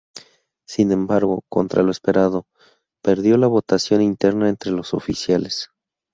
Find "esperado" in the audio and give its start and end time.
1.91-2.47